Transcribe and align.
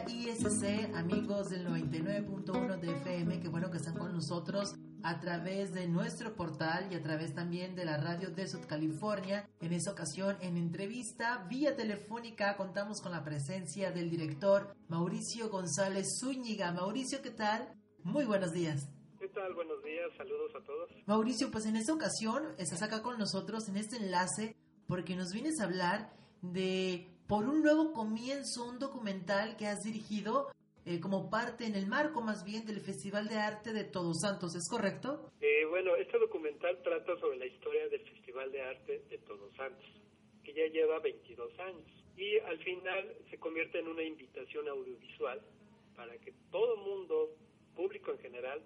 ISC, 0.00 0.94
amigos 0.94 1.50
del 1.50 1.66
99.1 1.66 2.80
de 2.80 2.92
FM, 2.92 3.40
qué 3.40 3.48
bueno 3.48 3.70
que 3.70 3.76
están 3.76 3.94
con 3.94 4.10
nosotros 4.14 4.74
a 5.02 5.20
través 5.20 5.74
de 5.74 5.86
nuestro 5.86 6.34
portal 6.34 6.88
y 6.90 6.94
a 6.94 7.02
través 7.02 7.34
también 7.34 7.74
de 7.74 7.84
la 7.84 7.98
radio 7.98 8.30
de 8.30 8.48
Sud 8.48 8.64
California. 8.66 9.50
En 9.60 9.74
esta 9.74 9.92
ocasión, 9.92 10.38
en 10.40 10.56
entrevista 10.56 11.46
vía 11.50 11.76
telefónica, 11.76 12.56
contamos 12.56 13.02
con 13.02 13.12
la 13.12 13.22
presencia 13.22 13.92
del 13.92 14.08
director 14.08 14.74
Mauricio 14.88 15.50
González 15.50 16.06
Zúñiga. 16.18 16.72
Mauricio, 16.72 17.20
¿qué 17.20 17.30
tal? 17.30 17.74
Muy 18.02 18.24
buenos 18.24 18.52
días. 18.52 18.88
¿Qué 19.20 19.28
tal? 19.28 19.52
Buenos 19.52 19.82
días, 19.84 20.10
saludos 20.16 20.52
a 20.54 20.64
todos. 20.64 20.90
Mauricio, 21.06 21.50
pues 21.50 21.66
en 21.66 21.76
esta 21.76 21.92
ocasión 21.92 22.44
estás 22.56 22.82
acá 22.82 23.02
con 23.02 23.18
nosotros 23.18 23.68
en 23.68 23.76
este 23.76 23.96
enlace 23.96 24.56
porque 24.86 25.16
nos 25.16 25.32
vienes 25.32 25.60
a 25.60 25.64
hablar 25.64 26.14
de 26.40 27.11
Por 27.28 27.48
un 27.48 27.62
nuevo 27.62 27.92
comienzo, 27.92 28.64
un 28.64 28.78
documental 28.78 29.56
que 29.56 29.66
has 29.66 29.82
dirigido 29.82 30.52
eh, 30.84 30.98
como 31.00 31.30
parte 31.30 31.64
en 31.64 31.76
el 31.76 31.86
marco 31.86 32.20
más 32.20 32.44
bien 32.44 32.66
del 32.66 32.80
Festival 32.80 33.28
de 33.28 33.36
Arte 33.36 33.72
de 33.72 33.84
Todos 33.84 34.20
Santos, 34.20 34.54
¿es 34.56 34.68
correcto? 34.68 35.30
Eh, 35.40 35.64
bueno, 35.70 35.94
este 35.96 36.18
documental 36.18 36.82
trata 36.82 37.16
sobre 37.20 37.38
la 37.38 37.46
historia 37.46 37.88
del 37.88 38.00
Festival 38.00 38.50
de 38.50 38.62
Arte 38.62 39.04
de 39.08 39.18
Todos 39.18 39.54
Santos, 39.54 39.86
que 40.42 40.52
ya 40.52 40.66
lleva 40.66 40.98
22 40.98 41.58
años. 41.60 41.86
Y 42.16 42.38
al 42.40 42.58
final 42.58 43.16
se 43.30 43.38
convierte 43.38 43.78
en 43.78 43.88
una 43.88 44.02
invitación 44.02 44.68
audiovisual 44.68 45.40
para 45.94 46.18
que 46.18 46.34
todo 46.50 46.76
mundo, 46.76 47.30
público 47.76 48.10
en 48.10 48.18
general, 48.18 48.60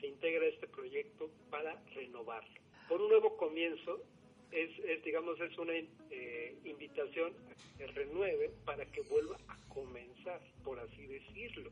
se 0.00 0.06
integre 0.06 0.46
a 0.46 0.50
este 0.50 0.66
proyecto 0.68 1.30
para 1.50 1.80
renovarlo. 1.94 2.60
Por 2.88 3.02
un 3.02 3.10
nuevo 3.10 3.36
comienzo, 3.36 4.02
es, 4.50 4.70
es, 4.78 5.04
digamos, 5.04 5.40
es 5.40 5.56
una 5.58 5.74
eh, 5.74 6.58
invitación 6.64 7.32
a 7.50 7.76
que 7.78 7.86
renueve 7.88 8.50
para 8.64 8.84
que 8.86 9.02
vuelva 9.02 9.36
a 9.48 9.56
comenzar, 9.68 10.40
por 10.64 10.78
así 10.80 11.06
decirlo, 11.06 11.70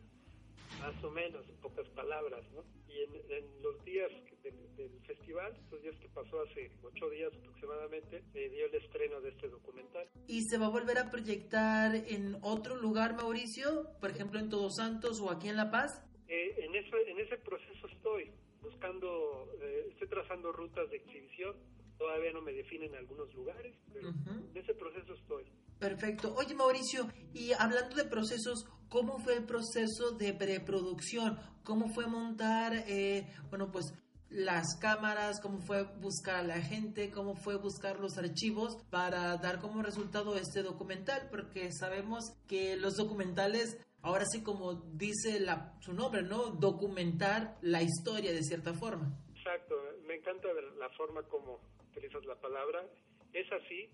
más 0.80 1.02
o 1.02 1.10
menos, 1.10 1.48
en 1.48 1.56
pocas 1.56 1.88
palabras, 1.90 2.44
¿no? 2.52 2.62
Y 2.88 3.02
en, 3.02 3.14
en 3.30 3.62
los 3.62 3.82
días 3.84 4.10
de, 4.42 4.50
del 4.76 5.00
festival, 5.06 5.54
estos 5.56 5.82
días 5.82 5.96
que 5.96 6.08
pasó 6.08 6.42
hace 6.42 6.70
ocho 6.82 7.08
días 7.10 7.32
aproximadamente, 7.34 8.22
se 8.32 8.48
dio 8.50 8.66
el 8.66 8.74
estreno 8.74 9.20
de 9.20 9.30
este 9.30 9.48
documental. 9.48 10.08
¿Y 10.26 10.42
se 10.42 10.58
va 10.58 10.66
a 10.66 10.70
volver 10.70 10.98
a 10.98 11.10
proyectar 11.10 11.94
en 11.94 12.36
otro 12.42 12.76
lugar, 12.76 13.16
Mauricio? 13.16 13.86
Por 14.00 14.10
ejemplo, 14.10 14.38
en 14.38 14.50
Todos 14.50 14.76
Santos 14.76 15.20
o 15.20 15.30
aquí 15.30 15.48
en 15.48 15.56
La 15.56 15.70
Paz? 15.70 16.02
Eh, 16.28 16.54
en, 16.58 16.74
eso, 16.74 16.96
en 17.06 17.20
ese 17.20 17.36
proceso 17.38 17.86
estoy, 17.86 18.32
buscando, 18.60 19.48
eh, 19.60 19.86
estoy 19.90 20.08
trazando 20.08 20.52
rutas 20.52 20.90
de 20.90 20.96
exhibición 20.96 21.54
todavía 21.98 22.32
no 22.32 22.42
me 22.42 22.52
definen 22.52 22.94
algunos 22.94 23.32
lugares, 23.34 23.74
pero 23.92 24.10
uh 24.10 24.12
-huh. 24.12 24.50
en 24.50 24.56
ese 24.56 24.74
proceso 24.74 25.14
estoy. 25.14 25.44
Perfecto. 25.78 26.34
Oye, 26.36 26.54
Mauricio, 26.54 27.08
y 27.34 27.52
hablando 27.52 27.96
de 27.96 28.04
procesos, 28.04 28.66
¿cómo 28.88 29.18
fue 29.18 29.34
el 29.34 29.44
proceso 29.44 30.12
de 30.12 30.32
preproducción? 30.32 31.38
¿Cómo 31.64 31.88
fue 31.88 32.06
montar, 32.06 32.72
eh, 32.86 33.26
bueno, 33.50 33.70
pues 33.70 33.92
las 34.28 34.76
cámaras, 34.80 35.40
cómo 35.40 35.58
fue 35.58 35.84
buscar 36.00 36.36
a 36.36 36.42
la 36.42 36.60
gente, 36.60 37.10
cómo 37.10 37.36
fue 37.36 37.56
buscar 37.56 38.00
los 38.00 38.18
archivos 38.18 38.76
para 38.90 39.36
dar 39.36 39.60
como 39.60 39.82
resultado 39.82 40.36
este 40.36 40.62
documental? 40.62 41.28
Porque 41.30 41.70
sabemos 41.72 42.24
que 42.48 42.76
los 42.76 42.96
documentales 42.96 43.78
ahora 44.06 44.24
sí 44.24 44.42
como 44.42 44.74
dice 44.74 45.40
la, 45.40 45.74
su 45.80 45.92
nombre, 45.92 46.22
¿no? 46.22 46.50
Documentar 46.50 47.56
la 47.60 47.82
historia 47.82 48.32
de 48.32 48.42
cierta 48.42 48.72
forma. 48.72 49.12
Exacto, 49.34 49.74
me 50.06 50.14
encanta 50.14 50.48
la 50.78 50.88
forma 50.90 51.22
como 51.24 51.60
utilizas 51.96 52.24
la 52.26 52.34
palabra. 52.36 52.84
Es 53.32 53.50
así. 53.52 53.88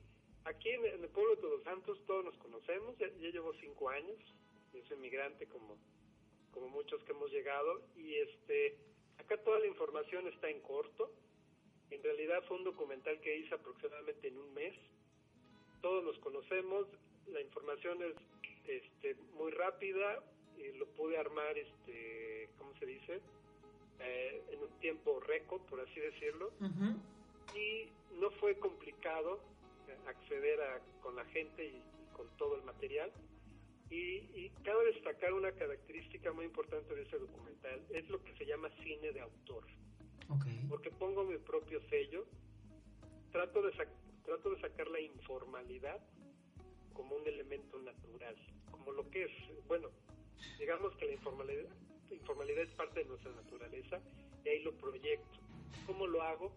Aquí 0.44 0.70
en, 0.70 0.84
el 0.84 1.08
pueblo 1.10 1.36
de 1.36 1.40
Todos 1.40 1.62
Santos 1.62 1.98
todos 2.06 2.24
nos 2.24 2.36
conocemos, 2.38 2.98
ya, 2.98 3.06
llevo 3.06 3.52
cinco 3.60 3.88
años, 3.90 4.18
yo 4.74 4.82
soy 4.88 4.96
migrante 4.96 5.46
como, 5.46 5.76
como 6.50 6.68
muchos 6.68 7.02
que 7.04 7.12
hemos 7.12 7.30
llegado 7.30 7.80
y 7.96 8.14
este 8.14 8.76
acá 9.18 9.36
toda 9.44 9.60
la 9.60 9.66
información 9.66 10.26
está 10.26 10.50
en 10.50 10.60
corto. 10.60 11.12
En 11.90 12.02
realidad 12.02 12.42
fue 12.48 12.56
un 12.56 12.64
documental 12.64 13.20
que 13.20 13.36
hice 13.36 13.54
aproximadamente 13.54 14.28
en 14.28 14.38
un 14.38 14.52
mes. 14.52 14.74
Todos 15.80 16.02
nos 16.02 16.18
conocemos, 16.18 16.88
la 17.28 17.40
información 17.40 17.98
es 18.02 18.16
este, 18.66 19.14
muy 19.36 19.52
rápida, 19.52 20.24
y 20.56 20.76
lo 20.78 20.86
pude 20.86 21.18
armar, 21.18 21.56
este, 21.58 22.48
¿cómo 22.58 22.72
se 22.78 22.86
dice? 22.86 23.20
Eh, 24.00 24.42
en 24.50 24.62
un 24.62 24.70
tiempo 24.80 25.20
récord, 25.20 25.62
por 25.62 25.80
así 25.80 26.00
decirlo. 26.00 26.52
Uh. 26.60 27.21
Y 27.54 27.88
no 28.18 28.30
fue 28.32 28.58
complicado 28.58 29.40
acceder 30.06 30.60
a, 30.60 30.80
con 31.02 31.16
la 31.16 31.24
gente 31.26 31.64
y, 31.64 31.76
y 31.76 32.12
con 32.12 32.28
todo 32.36 32.56
el 32.56 32.62
material. 32.62 33.12
Y, 33.90 34.24
y, 34.34 34.50
cabe 34.64 34.86
destacar 34.86 35.34
una 35.34 35.52
característica 35.52 36.32
muy 36.32 36.46
importante 36.46 36.94
de 36.94 37.02
ese 37.02 37.18
documental, 37.18 37.84
es 37.90 38.08
lo 38.08 38.24
que 38.24 38.34
se 38.36 38.46
llama 38.46 38.70
cine 38.82 39.12
de 39.12 39.20
autor. 39.20 39.64
Okay. 40.28 40.64
Porque 40.70 40.90
pongo 40.90 41.24
mi 41.24 41.36
propio 41.36 41.78
sello, 41.90 42.24
trato 43.32 43.60
de, 43.60 43.72
trato 44.24 44.50
de 44.50 44.60
sacar 44.62 44.88
la 44.88 45.00
informalidad 45.00 46.00
como 46.94 47.16
un 47.16 47.26
elemento 47.26 47.78
natural, 47.80 48.34
como 48.70 48.92
lo 48.92 49.10
que 49.10 49.24
es, 49.24 49.32
bueno, 49.68 49.90
digamos 50.58 50.96
que 50.96 51.06
la 51.06 51.12
informalidad, 51.12 51.68
la 52.08 52.16
informalidad 52.16 52.62
es 52.62 52.74
parte 52.74 53.00
de 53.00 53.06
nuestra 53.06 53.32
naturaleza 53.32 54.00
y 54.42 54.48
ahí 54.48 54.62
lo 54.62 54.72
proyecto. 54.72 55.38
¿Cómo 55.86 56.06
lo 56.06 56.22
hago? 56.22 56.52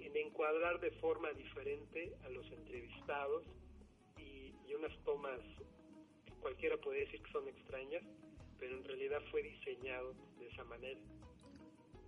En 0.00 0.16
encuadrar 0.16 0.80
de 0.80 0.90
forma 0.92 1.32
diferente 1.32 2.12
a 2.24 2.28
los 2.30 2.50
entrevistados 2.52 3.44
y, 4.18 4.52
unas 4.74 4.96
tomas 5.04 5.40
que 6.24 6.32
cualquiera 6.40 6.76
puede 6.78 7.00
decir 7.00 7.20
que 7.22 7.32
son 7.32 7.46
extrañas, 7.48 8.02
pero 8.58 8.76
en 8.76 8.84
realidad 8.84 9.20
fue 9.30 9.42
diseñado 9.42 10.14
de 10.38 10.46
esa 10.46 10.64
manera. 10.64 11.00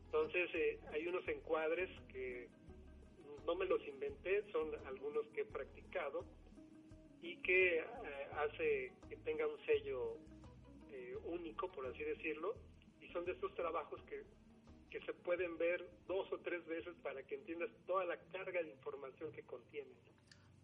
Entonces 0.07 0.49
eh, 0.55 0.81
hay 0.93 1.07
unos 1.07 1.27
encuadres 1.29 1.91
que 2.09 2.49
no 3.45 3.55
me 3.57 3.67
los 3.67 3.87
inventé, 3.87 4.43
son 4.53 4.71
algunos 4.87 5.27
que 5.35 5.43
he 5.43 5.45
practicado 5.45 6.25
y 7.21 7.37
que 7.43 7.79
eh, 7.79 7.85
hace 8.37 8.93
que 9.09 9.17
tenga 9.19 9.47
un 9.47 9.59
sello 9.67 10.17
eh, 10.91 11.17
único, 11.25 11.71
por 11.71 11.87
así 11.87 12.03
decirlo, 12.05 12.55
y 13.01 13.09
son 13.09 13.25
de 13.25 13.33
estos 13.33 13.55
trabajos 13.55 14.01
que, 14.05 14.23
que 14.93 15.01
se 15.01 15.15
pueden 15.15 15.57
ver 15.57 15.89
dos 16.07 16.31
o 16.31 16.39
tres 16.39 16.65
veces 16.67 16.95
para 17.03 17.23
que 17.23 17.37
entiendas 17.37 17.71
toda 17.87 18.05
la 18.05 18.19
carga 18.31 18.63
de 18.63 18.71
información 18.71 19.33
que 19.33 19.43
contienen. 19.43 19.95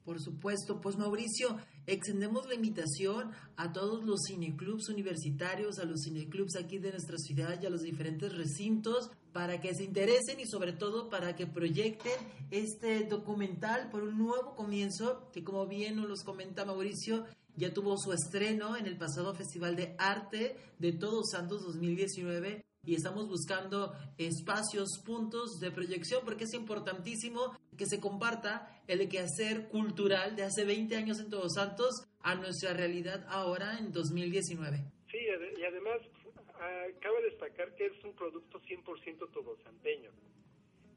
Por 0.05 0.21
supuesto, 0.21 0.81
pues 0.81 0.97
Mauricio, 0.97 1.59
extendemos 1.87 2.47
la 2.47 2.55
invitación 2.55 3.33
a 3.57 3.73
todos 3.73 4.05
los 4.05 4.21
cineclubs 4.27 4.89
universitarios, 4.89 5.79
a 5.79 5.85
los 5.85 6.03
cineclubs 6.05 6.57
aquí 6.57 6.79
de 6.79 6.91
nuestra 6.91 7.17
ciudad 7.19 7.61
y 7.61 7.67
a 7.67 7.71
los 7.71 7.83
diferentes 7.83 8.35
recintos 8.35 9.11
para 9.33 9.61
que 9.61 9.75
se 9.75 9.85
interesen 9.85 10.41
y 10.41 10.47
sobre 10.47 10.73
todo 10.73 11.09
para 11.09 11.35
que 11.35 11.47
proyecten 11.47 12.19
este 12.51 13.05
documental 13.05 13.91
por 13.91 14.03
un 14.03 14.19
nuevo 14.19 14.55
comienzo 14.55 15.31
que 15.33 15.45
como 15.45 15.67
bien 15.67 15.97
nos 15.97 16.09
los 16.09 16.23
comenta 16.23 16.65
Mauricio, 16.65 17.25
ya 17.57 17.73
tuvo 17.73 17.97
su 17.99 18.13
estreno 18.13 18.77
en 18.77 18.87
el 18.87 18.97
pasado 18.97 19.35
Festival 19.35 19.77
de 19.77 19.95
Arte 19.99 20.57
de 20.79 20.93
Todos 20.93 21.31
Santos 21.33 21.63
2019 21.65 22.68
y 22.89 22.95
estamos 22.95 23.29
buscando 23.29 23.93
espacios, 24.17 25.03
puntos 25.05 25.61
de 25.61 25.71
proyección, 25.71 26.23
porque 26.25 26.45
es 26.45 26.55
importantísimo 26.55 27.55
que 27.77 27.85
se 27.85 28.01
comparta 28.01 28.81
el 28.87 29.07
quehacer 29.11 29.69
cultural 29.69 30.37
de 30.37 30.45
hace 30.45 30.65
20 30.65 30.97
años 30.97 31.21
en 31.21 31.29
Todos 31.29 31.53
Santos 31.53 32.09
a 32.23 32.35
nuestra 32.35 32.73
realidad 32.73 33.27
ahora 33.29 33.77
en 33.79 33.93
2019. 33.93 34.79
Sí, 35.11 35.19
y 35.19 35.65
además 35.65 35.99
uh, 36.01 36.99
cabe 36.99 37.23
destacar 37.25 37.75
que 37.75 37.87
es 37.87 38.05
un 38.05 38.15
producto 38.15 38.59
100% 38.59 39.33
todosanteño. 39.33 40.11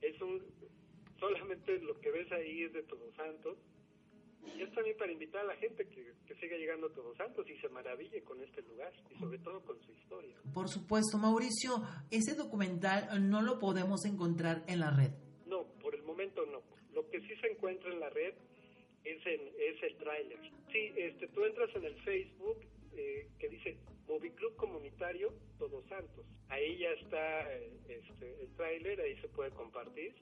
Es 0.01 0.21
un 0.21 0.41
solamente 1.19 1.77
lo 1.79 1.99
que 1.99 2.09
ves 2.09 2.31
ahí 2.31 2.63
es 2.63 2.71
de 2.71 2.83
Todos 2.83 3.13
Santos 3.15 3.57
Y 4.57 4.61
es 4.61 4.71
también 4.73 4.97
para 4.97 5.11
invitar 5.11 5.41
a 5.41 5.47
la 5.47 5.55
gente 5.55 5.87
que, 5.87 6.13
que 6.25 6.35
siga 6.35 6.57
llegando 6.57 6.87
a 6.87 6.93
Todos 6.93 7.17
Santos 7.17 7.49
y 7.49 7.57
se 7.59 7.69
maraville 7.69 8.21
con 8.23 8.41
este 8.41 8.61
lugar 8.63 8.91
y 9.09 9.19
sobre 9.19 9.39
todo 9.39 9.61
con 9.61 9.79
su 9.81 9.91
historia. 9.91 10.35
Por 10.53 10.69
supuesto, 10.69 11.17
Mauricio, 11.17 11.81
ese 12.09 12.35
documental 12.35 13.29
no 13.29 13.41
lo 13.41 13.59
podemos 13.59 14.05
encontrar 14.05 14.63
en 14.67 14.79
la 14.79 14.91
red. 14.91 15.11
No, 15.45 15.65
por 15.81 15.95
el 15.95 16.03
momento 16.03 16.45
no. 16.45 16.61
Lo 16.93 17.09
que 17.09 17.21
sí 17.21 17.35
se 17.41 17.47
encuentra 17.47 17.91
en 17.91 17.99
la 17.99 18.09
red 18.09 18.33
es, 19.03 19.25
en, 19.25 19.41
es 19.57 19.83
el 19.83 19.97
tráiler. 19.97 20.39
Sí, 20.71 20.93
este, 20.95 21.27
tú 21.29 21.43
entras 21.43 21.69
en 21.75 21.85
el 21.85 21.95
Facebook 22.03 22.57
eh, 22.93 23.27
que 23.39 23.49
dice 23.49 23.77
Moviclub 24.07 24.55
Comunitario 24.55 25.33
Todos 25.57 25.85
Santos. 25.87 26.25
Ahí 26.49 26.77
ya 26.77 26.89
está 26.91 27.53
eh, 27.53 27.71
este, 27.87 28.43
el 28.43 28.53
tráiler, 28.55 28.99
ahí 29.01 29.15
se 29.21 29.29
puede 29.29 29.51
compartir. 29.51 30.13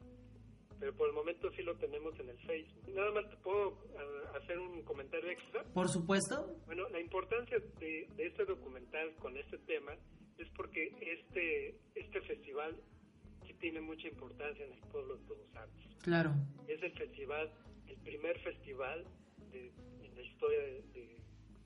Pero 0.80 0.94
por 0.96 1.10
el 1.10 1.14
momento 1.16 1.52
sí 1.52 1.62
lo 1.64 1.76
tenemos 1.76 2.18
en 2.20 2.30
el 2.30 2.38
Facebook. 2.40 2.84
Nada 2.94 3.12
más 3.12 3.30
te 3.30 3.36
puedo 3.38 3.78
ah, 3.98 4.38
hacer 4.38 4.58
un 4.58 4.82
comentario 4.84 5.30
extra. 5.30 5.64
Por 5.74 5.90
supuesto. 5.90 6.56
Bueno, 6.66 6.88
la 6.90 7.00
importancia 7.02 7.60
de, 7.80 8.08
de 8.16 8.26
este 8.28 8.46
documental 8.46 9.14
con 9.16 9.36
este 9.38 9.58
tema 9.60 9.94
es 10.38 10.48
porque 10.56 10.96
este, 11.02 11.76
este 11.96 12.22
festival 12.22 12.76
sí 13.46 13.54
tiene 13.56 13.82
mucha 13.82 14.08
importancia 14.08 14.66
en 14.66 14.72
el 14.74 14.80
pueblo 14.92 15.18
de 15.18 15.26
Todos 15.28 15.50
Santos. 15.52 15.98
Claro. 16.02 16.32
Es 16.68 16.82
el 16.82 16.94
festival, 16.94 17.52
el 17.88 17.98
primer 17.98 18.40
festival 18.40 19.06
de, 19.52 19.68
en 20.02 20.16
la 20.16 20.22
historia 20.22 20.60
de, 20.60 20.82
de- 20.94 21.20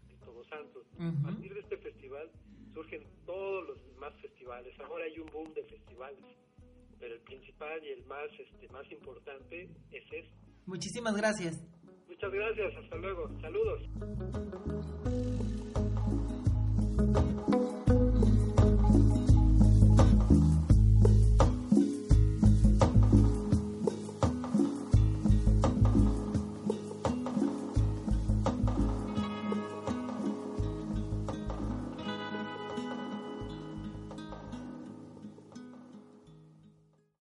de 0.07 0.15
Todos 0.25 0.47
Santos. 0.47 0.87
A 0.99 1.23
partir 1.23 1.53
de 1.53 1.59
este 1.59 1.77
festival 1.77 2.31
surgen 2.73 3.03
todos 3.27 3.67
los 3.67 3.85
demás 3.85 4.13
festivales. 4.21 4.73
Ahora 4.79 5.05
hay 5.05 5.19
un 5.19 5.27
boom 5.31 5.53
de 5.53 5.63
festivales, 5.65 6.19
pero 7.03 7.15
el 7.15 7.21
principal 7.23 7.83
y 7.83 7.89
el 7.89 8.05
más, 8.05 8.29
este, 8.39 8.65
más 8.69 8.89
importante 8.89 9.63
es 9.91 10.03
este. 10.09 10.31
Muchísimas 10.65 11.17
gracias. 11.17 11.61
Muchas 12.07 12.31
gracias, 12.31 12.77
hasta 12.81 12.95
luego. 12.95 13.27
Saludos. 13.41 13.81